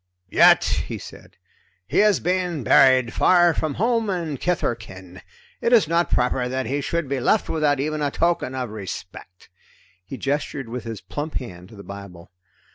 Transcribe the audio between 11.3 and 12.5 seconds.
hand to the Bible.